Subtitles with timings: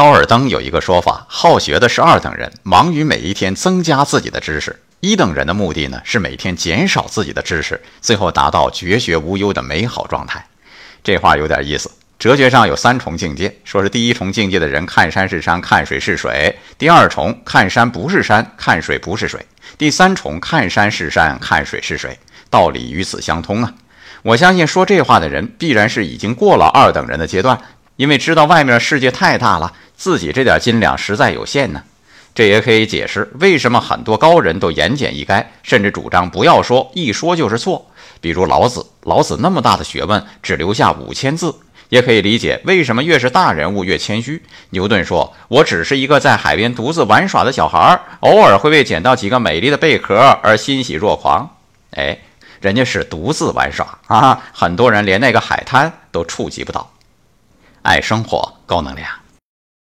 [0.00, 10.42] 高尔登有一个说法：好学的是二等人，忙于每一天增加自己的知识；一等人的目的呢，是每天减少自己的知识，最后达到绝学无忧的美好状态。
[11.04, 11.90] 这话有点意思。
[12.18, 19.38] 哲学上有三重境界，说是第一重境界的人看山是山，看水是水；第二重看山不是山，看水不是水；
[19.76, 22.18] 第三重看山是山，看水是水。
[22.48, 23.74] 道理与此相通啊！
[24.22, 27.60] 我相信说这话的人必然是已经过了二等人的阶段，
[27.96, 29.70] 因为知道外面世界太大了，
[30.00, 31.82] 自己这点斤两实在有限呢。
[32.34, 37.86] 这也可以解释为什么很多高人都言简意赅，甚至主张不要说，一说就是错。
[38.18, 41.54] 比如老子，老子那么大的学问，只留下五千字。
[41.90, 44.42] 也可以理解为什么越是大人物越谦虚。
[44.70, 51.56] 牛顿说：“我只是一个在海边独自玩耍的小孩，偶尔会为捡到几个美丽的贝壳而欣喜若狂。”
[51.92, 52.16] 哎，
[52.62, 56.90] 人家是独自玩耍啊，很多人连那个海滩都触及不到。
[57.82, 59.19] 爱生活，高能量。